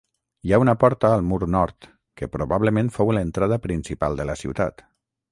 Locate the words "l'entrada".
3.17-3.59